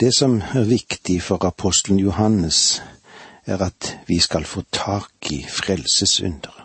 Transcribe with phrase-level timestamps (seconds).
[0.00, 2.82] Det som er viktig for apostelen Johannes,
[3.46, 6.62] er at vi skal få tak i frelsesunderet.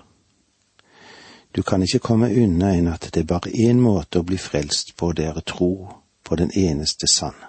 [1.56, 4.96] Du kan ikke komme unna enn at det er bare én måte å bli frelst
[5.00, 5.88] på, det er tro
[6.24, 7.48] på den eneste sanne.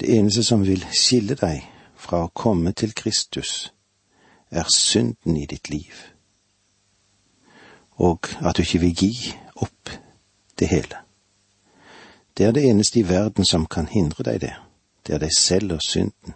[0.00, 1.64] Det eneste som vil skille deg
[1.96, 3.72] fra å komme til Kristus,
[4.50, 5.92] er synden i ditt liv,
[7.96, 9.98] og at du ikke vil gi opp
[10.58, 11.05] det hele.
[12.36, 14.54] Det er det eneste i verden som kan hindre deg det.
[15.06, 16.34] Det er deg selv og synden.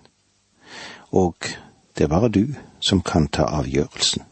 [1.13, 1.37] Og
[1.97, 4.23] det er bare du som kan ta avgjørelsen.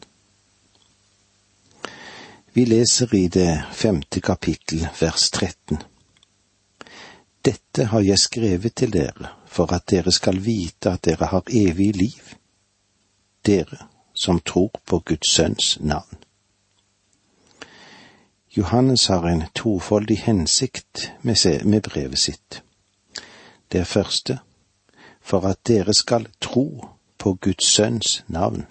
[2.53, 5.83] Vi leser i det femte kapittel vers 13.
[7.45, 11.93] Dette har jeg skrevet til dere for at dere skal vite at dere har evig
[11.97, 12.33] liv,
[13.47, 13.79] dere
[14.15, 16.18] som tror på Guds sønns navn.
[18.57, 22.63] Johannes har en tofoldig hensikt med brevet sitt.
[23.73, 24.39] Det første,
[25.21, 28.67] for at dere skal tro på Guds sønns navn.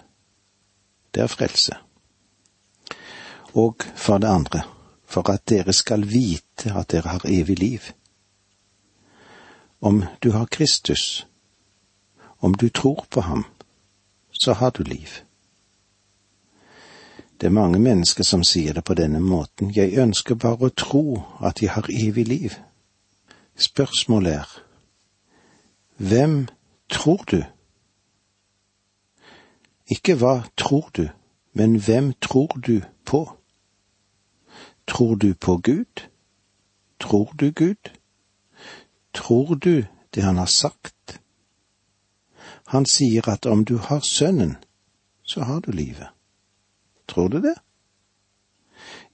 [1.13, 1.75] Det er frelse.
[3.53, 4.61] Og for det andre,
[5.05, 7.79] for at dere skal vite at dere har evig liv.
[9.81, 11.27] Om du har Kristus,
[12.39, 13.45] om du tror på ham,
[14.31, 15.26] så har du liv.
[17.41, 21.03] Det er mange mennesker som sier det på denne måten, jeg ønsker bare å tro
[21.45, 22.55] at jeg har evig liv.
[23.57, 24.55] Spørsmålet er,
[25.97, 26.47] hvem
[26.89, 27.43] tror du?
[29.87, 31.05] Ikke hva tror du,
[31.53, 33.21] men hvem tror du på?
[34.87, 36.09] Tror du på Gud?
[36.99, 37.93] Tror du Gud?
[39.13, 39.85] Tror du
[40.15, 41.19] det han har sagt?
[42.67, 44.57] Han sier at om du har Sønnen,
[45.23, 46.16] så har du livet.
[47.07, 47.55] Tror du det?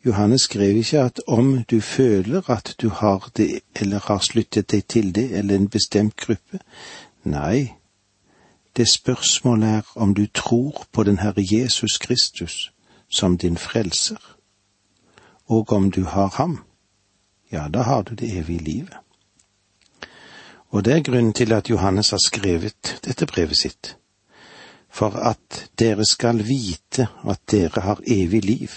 [0.05, 4.87] Johannes skrev ikke at om du føler at du har det, eller har sluttet deg
[4.87, 6.59] til det, eller en bestemt gruppe.
[7.23, 7.73] Nei,
[8.75, 12.73] det spørsmålet er om du tror på den Herre Jesus Kristus
[13.11, 14.37] som din frelser,
[15.45, 16.59] og om du har ham,
[17.51, 18.97] ja, da har du det evige livet.
[20.69, 23.97] Og det er grunnen til at Johannes har skrevet dette brevet sitt,
[24.93, 28.69] for at dere skal vite at dere har evig liv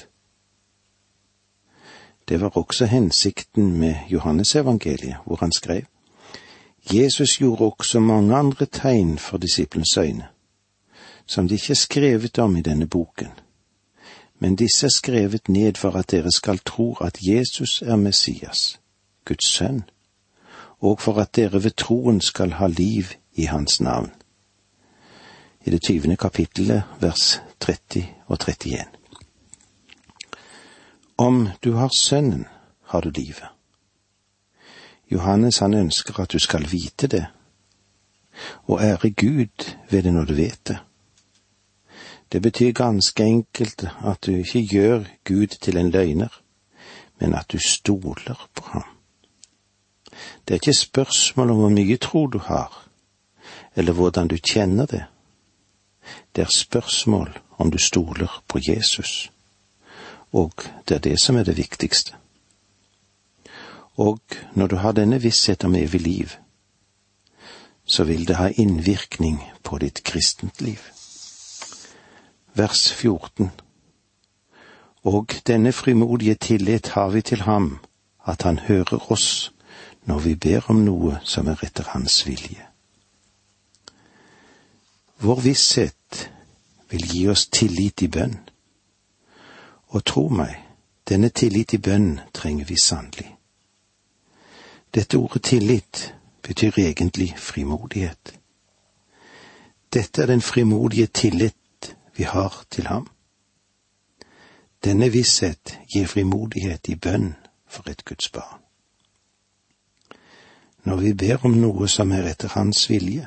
[2.29, 5.83] det var også hensikten med Johannesevangeliet, hvor han skrev
[6.95, 10.27] Jesus gjorde også mange andre tegn for disiplens øyne,
[11.27, 13.31] som det ikke er skrevet om i denne boken,
[14.39, 18.81] men disse er skrevet ned for at dere skal tro at Jesus er Messias,
[19.25, 19.83] Guds sønn,
[20.81, 24.11] og for at dere ved troen skal ha liv i hans navn.
[25.67, 28.85] I det tyvende kapittelet, vers 30 og 31.
[31.19, 32.47] Om du har Sønnen,
[32.85, 33.49] har du livet.
[35.11, 37.27] Johannes han ønsker at du skal vite det,
[38.63, 40.79] og ære Gud ved det når du vet det.
[42.33, 46.43] Det betyr ganske enkelt at du ikke gjør Gud til en løgner,
[47.19, 48.85] men at du stoler på ham.
[50.49, 52.89] Det er ikke spørsmål om hvor mye tro du har,
[53.77, 55.05] eller hvordan du kjenner det.
[56.37, 59.31] Det er spørsmål om du stoler på Jesus
[60.37, 60.53] og
[60.89, 62.15] det er det som er det viktigste.
[63.97, 64.21] Og
[64.55, 66.31] når du har denne visshet om evig liv,
[67.85, 70.81] så vil det ha innvirkning på ditt kristent liv.
[72.55, 73.51] Vers 14
[75.03, 77.79] Og denne frimodige tillit har vi til ham,
[78.27, 79.53] at han hører oss
[80.05, 82.67] når vi ber om noe som er etter hans vilje.
[85.19, 85.96] Vår visshet
[86.91, 88.37] vil gi oss tillit i bønn.
[89.89, 90.55] Og tro meg,
[91.09, 93.37] denne tillit i bønn trenger vi sannelig.
[94.95, 98.39] Dette ordet tillit betyr egentlig frimodighet.
[99.93, 103.09] Dette er den frimodige tillit vi har til ham.
[104.85, 107.35] Denne visshet gir frimodighet i bønn
[107.67, 108.61] for et Guds barn.
[110.85, 113.27] Når vi ber om noe som er etter Hans vilje,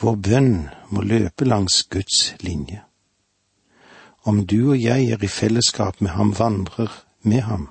[0.00, 0.54] vår bønn
[0.90, 2.82] må løpe langs Guds linje.
[4.24, 6.90] Om du og jeg er i fellesskap med ham, vandrer
[7.22, 7.68] med ham,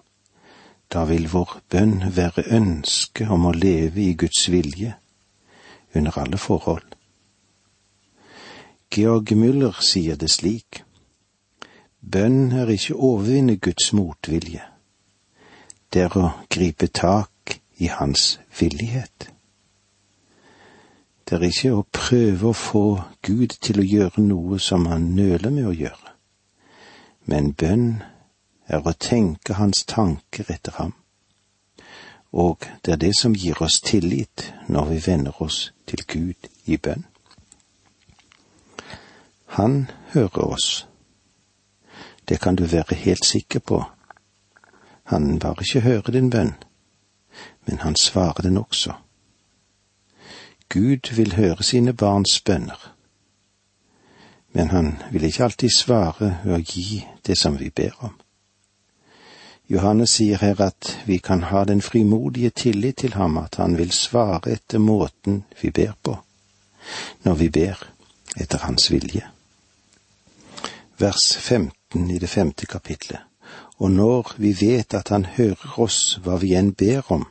[0.92, 4.96] da vil vår bønn være ønske om å leve i Guds vilje
[5.96, 6.88] under alle forhold.
[8.92, 10.84] Georg Müller sier det slik.
[12.02, 14.64] Bønn er ikke å overvinne Guds motvilje,
[15.94, 19.30] det er å gripe tak i Hans villighet.
[21.32, 22.86] Det er ikke å prøve å få
[23.24, 26.12] Gud til å gjøre noe som han nøler med å gjøre
[27.26, 28.02] men bønn
[28.68, 30.94] er å tenke hans tanker etter ham,
[32.32, 36.78] og det er det som gir oss tillit når vi vender oss til Gud i
[36.78, 37.06] bønn.
[39.58, 40.88] Han hører oss.
[42.28, 43.82] Det kan du være helt sikker på.
[45.12, 46.54] Han bare ikke hører din bønn,
[47.68, 48.96] men han svarer den også.
[50.72, 52.80] Gud vil høre sine barns bønner,
[54.54, 58.14] men han vil ikke alltid svare ved å gi det som vi ber om.
[59.72, 63.92] Johannes sier her at vi kan ha den frimodige tillit til ham at han vil
[63.92, 66.16] svare etter måten vi ber på,
[67.24, 67.84] når vi ber
[68.40, 69.28] etter hans vilje.
[71.00, 73.20] Vers 15 i det femte kapitlet.
[73.84, 77.28] Og når vi vet at han hører oss hva vi enn ber om,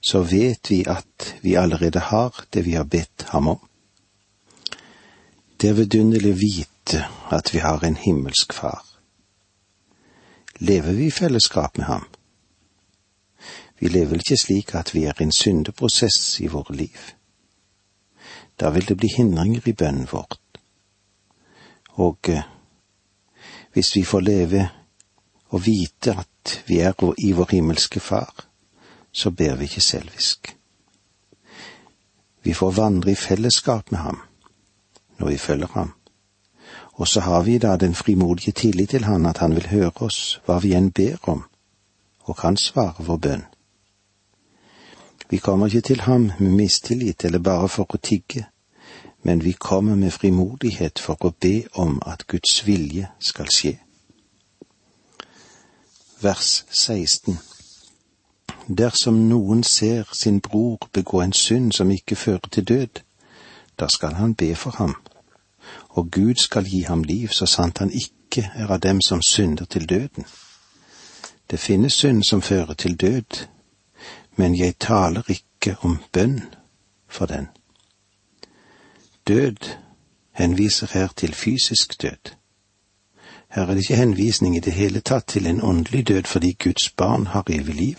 [0.00, 3.60] så vet vi at vi allerede har det vi har bedt ham om.
[5.60, 8.80] Det er vidunderlig å vite at vi har en himmelsk far
[10.60, 12.04] lever vi i fellesskap med ham.
[13.78, 16.98] Vi lever ikke slik at vi er i en syndeprosess i våre liv.
[18.60, 20.60] Da vil det bli hindringer i bønnen vårt.
[21.96, 22.44] Og eh,
[23.72, 24.68] hvis vi får leve
[25.48, 28.49] og vite at vi er i vår himmelske Far,
[29.12, 30.56] så ber vi ikke selvisk.
[32.42, 34.20] Vi får vandre i fellesskap med ham
[35.18, 35.92] når vi følger ham.
[36.92, 40.40] Og så har vi da den frimodige tillit til Han at Han vil høre oss
[40.46, 41.44] hva vi enn ber om,
[42.24, 43.44] og kan svare vår bønn.
[45.30, 48.46] Vi kommer ikke til ham med mistillit eller bare for å tigge,
[49.22, 53.78] men vi kommer med frimodighet for å be om at Guds vilje skal skje.
[56.20, 57.38] Vers 16
[58.68, 63.00] Dersom noen ser sin bror begå en synd som ikke fører til død,
[63.80, 64.96] da skal han be for ham
[65.88, 69.64] og Gud skal gi ham liv så sant han ikke er av dem som synder
[69.64, 70.24] til døden.
[71.50, 73.46] Det finnes synd som fører til død,
[74.36, 76.42] men jeg taler ikke om bønn
[77.08, 77.48] for den.
[79.28, 79.74] Død
[80.32, 82.34] henviser her til fysisk død.
[83.48, 86.90] Her er det ikke henvisning i det hele tatt til en åndelig død fordi Guds
[86.90, 87.96] barn har evig liv.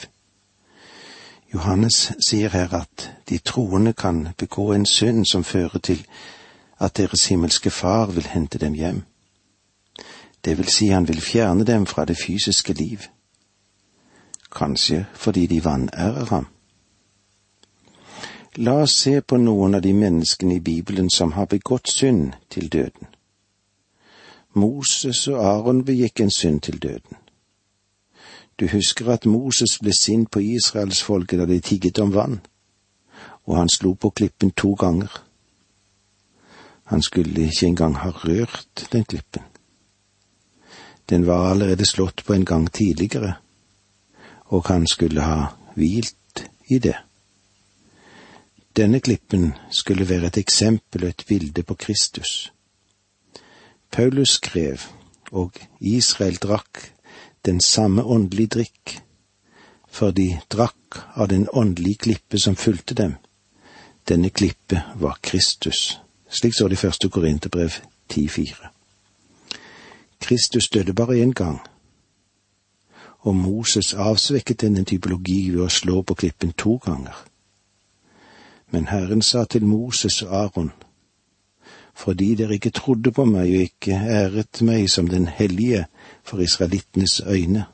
[1.54, 6.06] Johannes sier her at de troende kan begå en synd som fører til
[6.80, 9.04] at deres himmelske Far vil hente dem hjem.
[10.46, 13.00] Det vil si han vil fjerne dem fra det fysiske liv.
[14.52, 16.48] Kanskje fordi de vanærer ham.
[18.56, 22.68] La oss se på noen av de menneskene i Bibelen som har begått synd til
[22.72, 23.08] døden.
[24.54, 27.21] Moses og Aron begikk en synd til døden.
[28.62, 32.36] Du husker at Moses ble sint på israelsfolket da de tigget om vann,
[33.50, 35.10] og han slo på klippen to ganger.
[36.94, 39.42] Han skulle ikke engang ha rørt den klippen.
[41.10, 43.34] Den var allerede slått på en gang tidligere,
[44.54, 47.00] og han skulle ha hvilt i det.
[48.78, 52.54] Denne klippen skulle være et eksempel og et bilde på Kristus.
[53.92, 54.86] Paulus skrev,
[55.32, 56.92] og Israel drakk
[57.46, 59.02] den samme åndelige drikk,
[59.88, 63.16] for de drakk av den åndelige klippe som fulgte dem.
[64.08, 66.00] Denne klippe var Kristus.
[66.30, 67.72] Slik står det i første Korinterbrev
[68.14, 68.68] 10,4.
[70.20, 71.60] Kristus døde bare én gang,
[73.20, 77.16] og Moses avsvekket denne typologi ved å slå på klippen to ganger.
[78.72, 80.72] Men Herren sa til Moses og Aron,
[81.96, 85.86] fordi dere ikke trodde på meg og ikke æret meg som den hellige
[86.24, 87.66] for israelittenes øyne.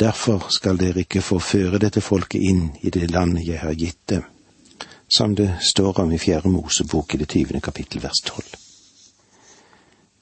[0.00, 4.00] Derfor skal dere ikke få føre dette folket inn i det land jeg har gitt
[4.08, 4.28] dem
[5.10, 8.54] som det står om i Fjerde Mosebok i det tyvende kapittel vers tolv.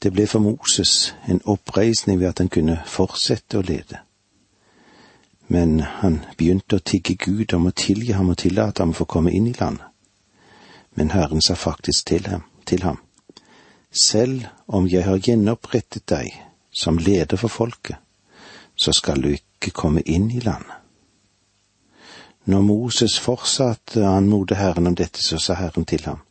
[0.03, 4.01] Det ble for Moses en oppreisning ved at han kunne fortsette å lede.
[5.49, 9.05] Men han begynte å tigge Gud om å tilgi ham og tillate ham å få
[9.05, 9.85] komme inn i landet.
[10.95, 13.01] Men Herren sa faktisk til ham, til ham,
[13.91, 16.35] selv om jeg har gjenopprettet deg
[16.71, 17.97] som leder for folket,
[18.77, 20.75] så skal du ikke komme inn i landet.
[22.49, 26.23] Når Moses fortsatte å anmode Herren om dette, så sa Herren til ham,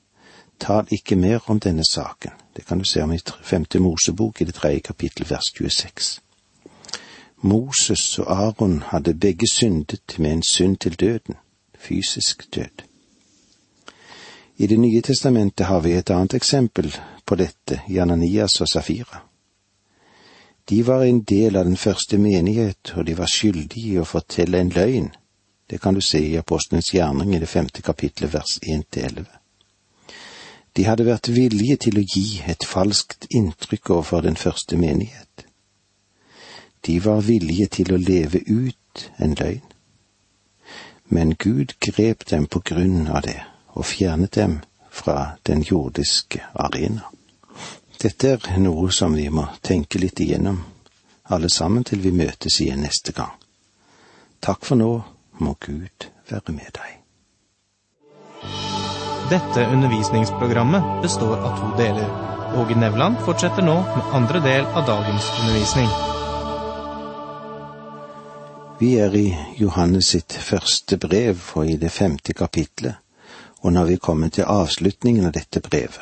[0.58, 2.34] tal ikke mer om denne saken.
[2.56, 6.16] Det kan du se om i femte Mosebok i det tredje kapittel vers 26.
[7.42, 11.36] Moses og Aron hadde begge syndet med en synd til døden,
[11.78, 12.87] fysisk død.
[14.58, 16.90] I Det nye testamentet har vi et annet eksempel
[17.26, 19.22] på dette i Ananias og Safira.
[20.66, 24.60] De var en del av den første menighet, og de var skyldige i å fortelle
[24.60, 25.12] en løgn
[25.70, 29.26] det kan du se i Apostelens gjerning i det femte kapitlet vers 1-11.
[30.74, 35.44] De hadde vært villige til å gi et falskt inntrykk overfor den første menighet.
[36.86, 39.66] De var villige til å leve ut en løgn.
[41.10, 43.42] Men Gud grep dem på grunn av det,
[43.78, 44.60] og fjernet dem
[44.92, 47.06] fra den jordiske arena.
[48.02, 50.60] Dette er noe som vi må tenke litt igjennom,
[51.34, 53.34] alle sammen til vi møtes igjen neste gang.
[54.42, 54.92] Takk for nå,
[55.42, 56.94] må Gud være med deg.
[59.28, 62.14] Dette undervisningsprogrammet består av to deler.
[62.58, 65.90] Åge Nevland fortsetter nå med andre del av dagens undervisning.
[68.80, 69.26] Vi er i
[69.58, 73.02] Johannes sitt første brev og i det femte kapitlet,
[73.62, 76.02] og nå har vi kommet til avslutningen av dette brevet,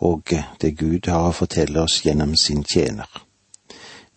[0.00, 3.08] og det Gud har å fortelle oss gjennom sin tjener.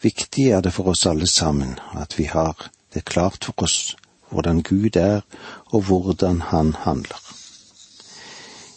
[0.02, 2.58] Viktig er det for oss alle sammen at vi har
[2.94, 3.96] det klart for oss
[4.32, 5.22] hvordan Gud er
[5.66, 7.20] og hvordan Han handler.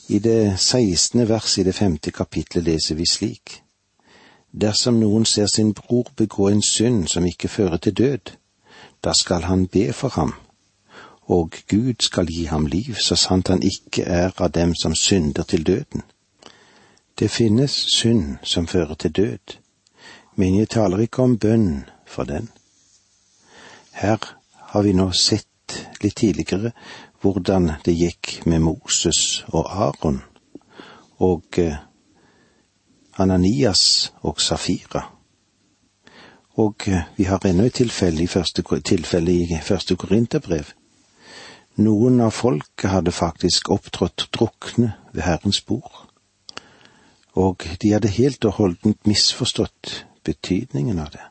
[0.08, 1.28] I det 16.
[1.28, 3.62] vers i det femte kapitlet leser vi slik.
[4.52, 8.34] Dersom noen ser sin bror begå en synd som ikke fører til død,
[9.04, 10.34] da skal han be for ham,
[11.26, 15.42] og Gud skal gi ham liv, så sant han ikke er av dem som synder
[15.42, 16.02] til døden.
[17.18, 19.56] Det finnes synd som fører til død,
[20.36, 22.48] men jeg taler ikke om bønn for den.
[23.92, 24.18] Her
[24.56, 26.72] har vi nå sett litt tidligere
[27.22, 30.20] hvordan det gikk med Moses og Aron
[31.24, 31.76] og eh,
[33.16, 35.06] Ananias og Safira.
[36.56, 40.74] Og eh, vi har ennå et tilfelle i første, tilfelle i første Korinterbrev.
[41.76, 46.06] Noen av folket hadde faktisk opptrådt drukne ved Herrens bord,
[47.34, 51.24] og de hadde helt og holdent misforstått betydningen av det.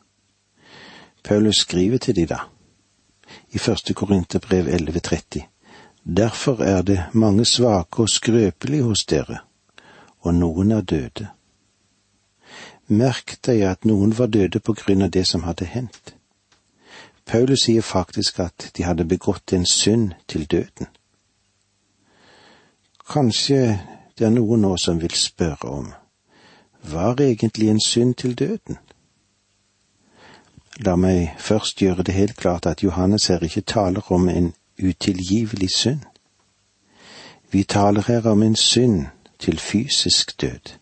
[1.24, 2.42] Paulus skriver til de da,
[3.56, 5.46] i første Korinterbrev 11.30,
[6.04, 9.40] derfor er det mange svake og skrøpelige hos dere,
[10.28, 11.30] og noen er døde.
[12.92, 16.18] Merk deg at noen var døde på grunn av det som hadde hendt.
[17.26, 20.88] Paulus sier faktisk at de hadde begått en synd til døden.
[23.10, 23.80] Kanskje
[24.18, 25.92] det er noen nå som vil spørre om
[26.84, 28.78] var egentlig en synd til døden?
[30.84, 34.54] La meg først gjøre det helt klart at Johannes her ikke taler om en
[34.84, 36.04] utilgivelig synd.
[37.52, 39.06] Vi taler her om en synd
[39.40, 40.76] til fysisk død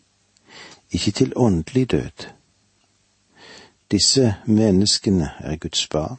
[0.92, 2.28] ikke til åndelig død.
[3.92, 6.18] Disse menneskene er Guds barn.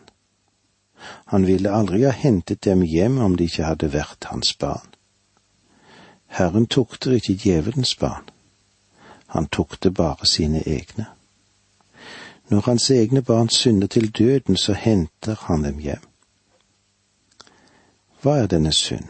[1.32, 4.90] Han ville aldri ha hentet dem hjem om de ikke hadde vært hans barn.
[6.28, 8.28] Herren tukter ikke djevelens barn,
[9.32, 11.06] han tukter bare sine egne.
[12.52, 16.04] Når hans egne barn synder til døden, så henter han dem hjem.
[18.20, 19.08] Hva er denne synd?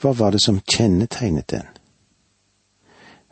[0.00, 1.72] Hva var det som kjennetegnet den?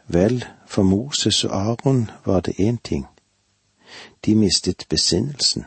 [0.08, 3.04] Vel, for Moses og Aron var det én ting.
[4.24, 5.64] De mistet besinnelsen,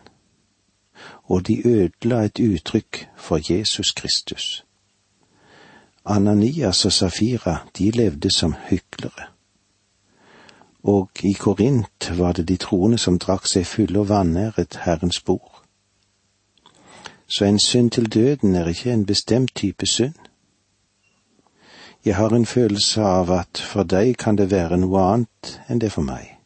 [1.29, 4.65] og de ødela et uttrykk for Jesus Kristus.
[6.05, 9.27] Ananias og Safira, de levde som hyklere.
[10.83, 15.61] Og i Korint var det de troende som drakk seg fulle og vanæret Herrens bord.
[17.27, 20.13] Så en synd til døden er ikke en bestemt type synd.
[22.05, 25.91] Jeg har en følelse av at for deg kan det være noe annet enn det
[25.91, 26.38] for meg.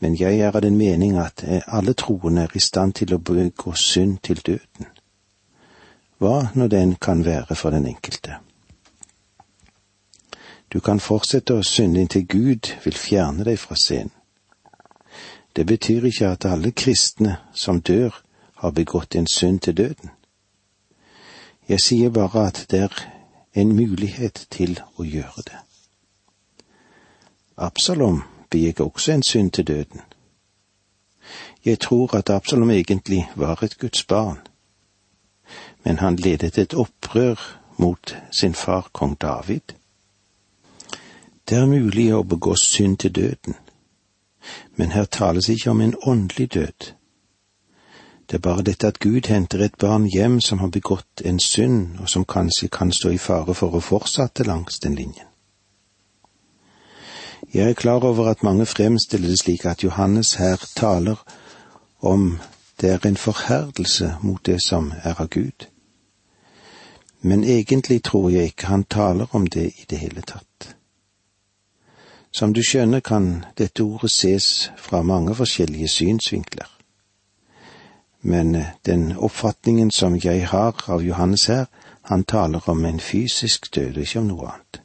[0.00, 3.74] Men jeg er av den mening at alle troende er i stand til å begå
[3.74, 4.86] synd til døden.
[6.18, 8.38] Hva nå den kan være for den enkelte.
[10.72, 14.12] Du kan fortsette å synde inntil Gud vil fjerne deg fra scenen.
[15.56, 18.14] Det betyr ikke at alle kristne som dør,
[18.58, 20.10] har begått en synd til døden.
[21.68, 22.94] Jeg sier bare at det er
[23.54, 25.60] en mulighet til å gjøre det.
[27.56, 30.00] Absalom begikk også en synd til døden.
[31.64, 34.38] Jeg tror at Absalom egentlig var et Guds barn,
[35.84, 39.60] men han ledet et opprør mot sin far kong David.
[41.48, 43.54] Det er mulig å begå synd til døden,
[44.76, 46.92] men her tales ikke om en åndelig død,
[48.30, 51.96] det er bare dette at Gud henter et barn hjem som har begått en synd,
[52.00, 55.27] og som kanskje kan stå i fare for å fortsette langs den linjen.
[57.54, 61.16] Jeg er klar over at mange fremstiller det slik at Johannes her taler
[62.00, 62.38] om
[62.80, 65.66] det er en forherdelse mot det som er av Gud.
[67.20, 70.76] Men egentlig tror jeg ikke han taler om det i det hele tatt.
[72.32, 76.78] Som du skjønner kan dette ordet ses fra mange forskjellige synsvinkler
[78.20, 81.66] men eh, den oppfatningen som jeg har av Johannes her,
[82.02, 84.80] han taler om en fysisk død, og ikke om noe annet.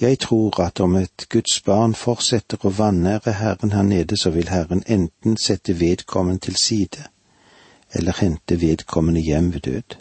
[0.00, 4.48] Jeg tror at om et Guds barn fortsetter å vanære Herren her nede, så vil
[4.48, 7.08] Herren enten sette vedkommende til side,
[7.92, 9.96] eller hente vedkommende hjem ved død.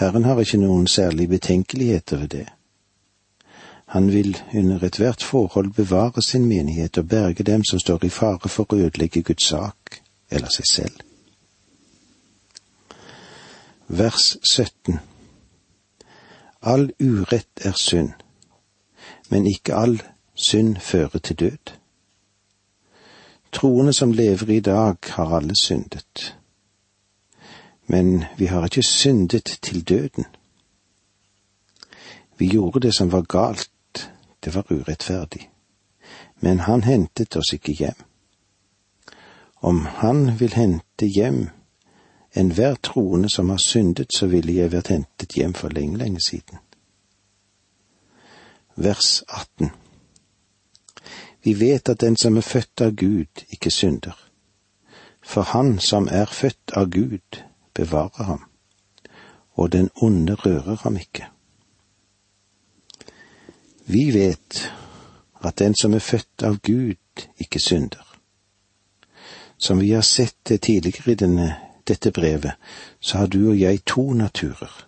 [0.00, 2.46] Herren har ikke noen særlige betenkeligheter ved det.
[3.92, 8.48] Han vil under ethvert forhold bevare sin menighet og berge dem som står i fare
[8.48, 10.00] for å ødelegge Guds sak
[10.30, 11.00] eller seg selv.
[13.86, 14.98] Vers 17
[16.66, 18.12] All urett er synd,
[19.30, 19.98] men ikke all
[20.34, 21.72] synd fører til død.
[23.52, 26.36] Troende som lever i dag, har alle syndet.
[27.86, 30.24] Men vi har ikke syndet til døden.
[32.38, 34.10] Vi gjorde det som var galt,
[34.44, 35.50] det var urettferdig.
[36.40, 38.00] Men han hentet oss ikke hjem.
[39.56, 41.50] Om han vil hente hjem
[42.34, 46.58] enhver troende som har syndet, så ville jeg vært hentet hjem for lenge, lenge siden.
[48.76, 49.70] Vers 18
[51.44, 54.16] Vi vet at den som er født av Gud, ikke synder.
[55.22, 57.42] For han som er født av Gud,
[57.74, 58.42] bevarer ham,
[59.54, 61.28] og den onde rører ham ikke.
[63.86, 64.72] Vi vet
[65.44, 68.16] at den som er født av Gud, ikke synder.
[69.58, 71.56] Som vi har sett tidligere i denne,
[71.88, 72.52] dette brevet,
[73.00, 74.86] så har du og jeg to naturer.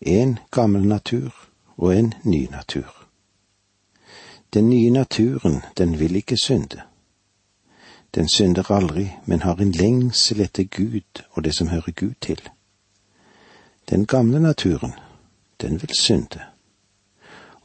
[0.00, 1.34] En gammel natur
[1.76, 3.06] og en ny natur.
[4.54, 6.80] Den nye naturen, den vil ikke synde.
[8.14, 12.40] Den synder aldri, men har en lengsel etter Gud og det som hører Gud til.
[13.90, 14.92] Den gamle naturen,
[15.60, 16.40] den vil synde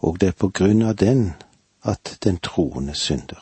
[0.04, 1.32] og det er på grunn av den
[1.88, 3.40] at den troende synder.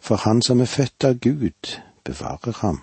[0.00, 1.76] For han som er født av Gud,
[2.08, 2.80] bevarer ham,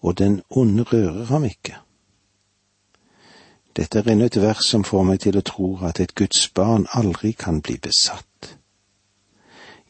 [0.00, 1.76] og den onde rører ham ikke.
[3.76, 6.84] Dette er ennå et vers som får meg til å tro at et Guds barn
[6.92, 8.56] aldri kan bli besatt.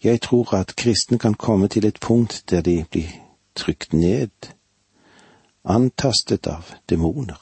[0.02, 3.10] Jeg tror at kristne kan komme til et punkt der de blir
[3.54, 4.30] trykt ned,
[5.64, 7.38] antastet av demoner.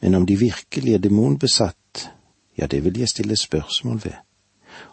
[0.00, 2.10] Men om de virkelig er demonbesatt,
[2.58, 4.18] ja, det vil jeg stille spørsmål ved.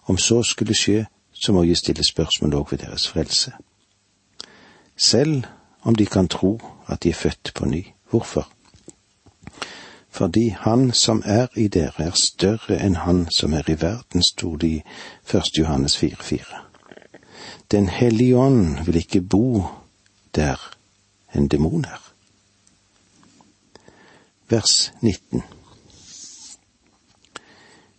[0.05, 3.53] Om så skulle skje, så må jeg stille spørsmål òg ved deres frelse.
[4.97, 5.43] Selv
[5.81, 7.85] om de kan tro at de er født på ny.
[8.09, 8.47] Hvorfor?
[10.09, 14.55] Fordi Han som er i dere, er større enn Han som er i verden, sto
[14.55, 14.83] det i
[15.33, 15.43] 1.
[15.57, 16.55] Johannes 4,4.
[17.71, 19.63] Den hellige ånd vil ikke bo
[20.35, 20.75] der
[21.35, 22.01] en demon er.
[24.49, 25.43] Vers 19.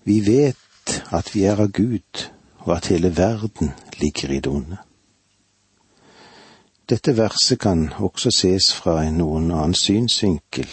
[0.04, 2.28] Vi vet at vi er av Gud,
[2.58, 4.78] og at hele verden ligger i det onde.
[6.88, 10.68] Dette verset kan også ses fra en noen annen synsvinkel,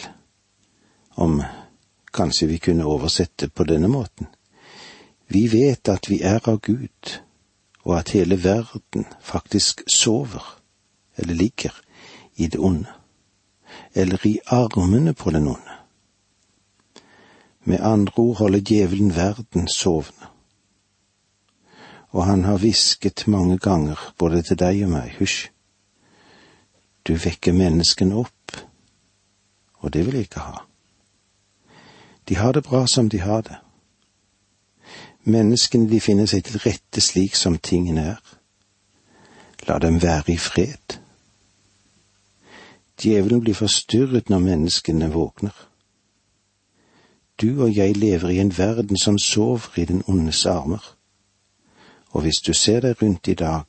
[1.17, 1.39] om
[2.13, 4.27] kanskje vi kunne oversette på denne måten.
[5.27, 7.15] Vi vet at vi er av Gud,
[7.81, 10.43] og at hele verden faktisk sover,
[11.17, 11.73] eller ligger,
[12.35, 12.93] i det onde,
[13.95, 15.79] eller i armene på den onde.
[17.65, 20.29] Med andre ord holder djevelen verden sovende.
[22.09, 25.49] Og han har hvisket mange ganger, både til deg og meg, hysj,
[27.07, 28.57] du vekker menneskene opp,
[29.83, 30.63] og det vil jeg ikke ha.
[32.29, 33.57] De har det bra som de har det.
[35.23, 38.21] Menneskene de finner seg til rette slik som tingene er.
[39.67, 40.97] La dem være i fred.
[42.99, 45.55] Djevelen blir forstyrret når menneskene våkner.
[47.41, 50.83] Du og jeg lever i en verden som sover i den ondes armer.
[52.11, 53.63] Og hvis du ser deg rundt i dag,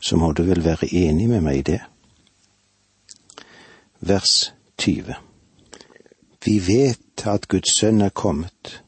[0.00, 1.80] så må du vel være enig med meg i det.
[4.00, 5.14] Vers 20
[6.44, 8.82] Vi vet at Guds sønn er kommet,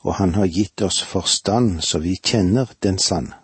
[0.00, 3.34] og han har gitt oss forstand så vi kjenner den sanne.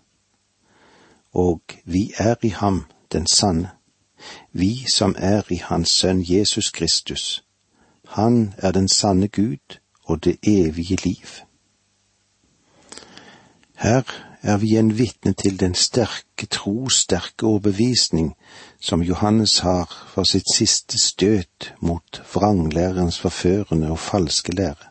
[1.32, 3.70] Og vi er i ham, den sanne,
[4.52, 7.42] vi som er i Hans Sønn Jesus Kristus
[8.12, 11.26] han er den sanne Gud og det evige liv.
[13.76, 14.02] Her
[14.42, 18.34] er vi en vitne til den sterke tro, sterke overbevisning
[18.82, 24.90] som Johannes har for sitt siste støt mot vranglærerens forførende og falske lære.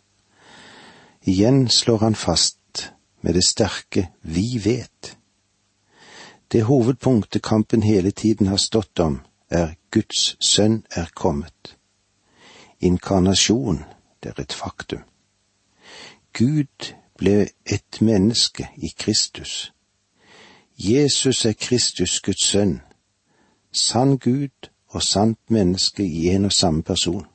[1.27, 5.17] Igjen slår han fast med det sterke vi vet.
[6.51, 11.75] Det hovedpunktet kampen hele tiden har stått om, er Guds sønn er kommet.
[12.79, 13.83] Inkarnasjon,
[14.23, 15.03] det er et faktum.
[16.33, 19.73] Gud ble et menneske i Kristus.
[20.77, 22.79] Jesus er Kristus, Guds sønn,
[23.73, 27.25] sann Gud og sant menneske i en og samme person.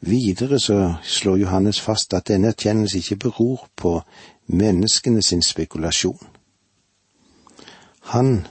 [0.00, 4.00] Videre så slår Johannes fast at denne erkjennelse ikke beror på
[4.46, 6.20] menneskene sin spekulasjon.
[8.00, 8.46] Han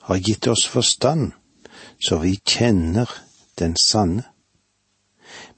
[0.00, 1.32] har gitt oss forstand,
[2.04, 3.08] så vi kjenner
[3.58, 4.22] den sanne.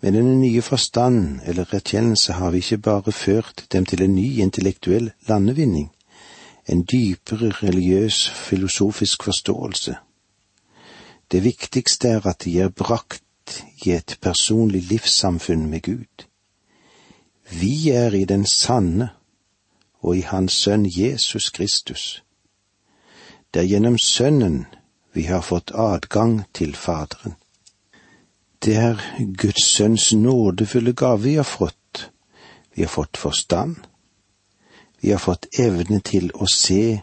[0.01, 4.39] Med denne nye forstand eller erkjennelse har vi ikke bare ført dem til en ny
[4.43, 5.91] intellektuell landevinning,
[6.69, 9.97] en dypere religiøs filosofisk forståelse.
[11.33, 16.27] Det viktigste er at de er brakt i et personlig livssamfunn med Gud.
[17.51, 19.09] Vi er i den sanne
[20.01, 22.25] og i Hans Sønn Jesus Kristus.
[23.55, 24.67] Det er gjennom Sønnen
[25.13, 27.35] vi har fått adgang til Faderen.
[28.65, 29.01] Det er
[29.37, 32.11] Guds Sønns nådefulle gave vi har fått.
[32.75, 33.77] Vi har fått forstand.
[35.03, 37.01] Vi har fått evne til å se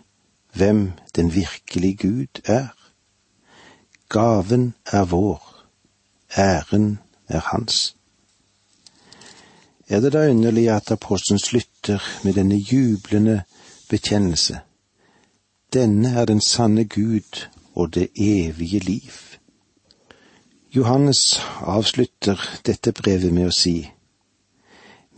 [0.55, 2.71] hvem den virkelige Gud er.
[4.09, 5.41] Gaven er vår,
[6.37, 7.95] æren er hans.
[9.89, 13.41] Er det da underlig at apostelen slutter med denne jublende
[13.89, 14.59] bekjennelse?
[15.73, 19.11] Denne er den sanne Gud og det evige liv.
[20.75, 23.89] Johannes avslutter dette brevet med å si,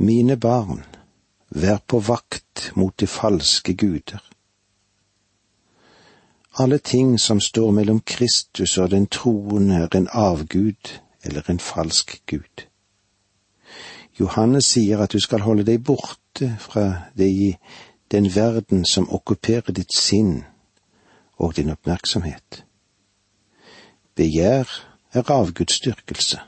[0.02, 0.82] Mine barn,
[1.52, 4.22] vær på vakt mot de falske guder.
[6.60, 12.22] Alle ting som står mellom Kristus og den troende, er en avgud eller en falsk
[12.28, 12.68] gud.
[14.20, 17.56] Johannes sier at du skal holde deg borte fra det i
[18.12, 20.44] den verden som okkuperer ditt sinn
[21.40, 22.66] og din oppmerksomhet.
[24.16, 24.68] Begjær
[25.14, 26.40] er avgudsdyrkelse,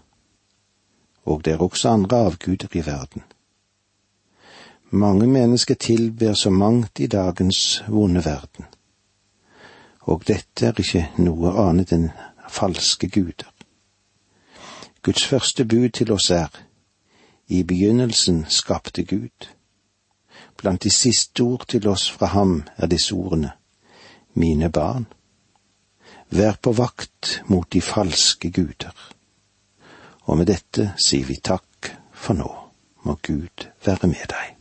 [1.26, 3.24] og det er også andre avguder i verden.
[4.94, 8.66] Mange mennesker tilber så mangt i dagens vonde verden,
[10.02, 12.12] og dette er ikke noe annet enn
[12.46, 13.50] falske guder.
[15.02, 16.62] Guds første bud til oss er
[17.50, 19.50] i begynnelsen skapte Gud.
[20.62, 23.52] Blant de siste ord til oss fra ham er disse ordene,
[24.38, 25.10] mine barn,
[26.30, 28.94] vær på vakt mot de falske guder.
[30.30, 32.58] Og med dette sier vi takk for nå,
[33.04, 34.53] må Gud være med deg.